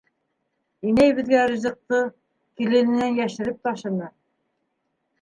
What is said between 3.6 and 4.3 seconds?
ташыны.